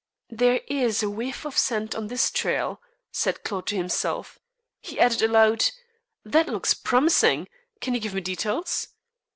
"There 0.31 0.61
is 0.67 1.03
a 1.03 1.11
whiff 1.11 1.45
of 1.45 1.55
scent 1.55 1.93
on 1.93 2.07
this 2.07 2.31
trail," 2.31 2.81
said 3.11 3.43
Claude 3.43 3.67
to 3.67 3.75
himself. 3.75 4.39
He 4.79 4.99
added 4.99 5.21
aloud: 5.21 5.65
"That 6.25 6.49
looks 6.49 6.73
promising. 6.73 7.47
Can 7.81 7.93
you 7.93 7.99
give 7.99 8.15
me 8.15 8.21
details?" 8.21 8.87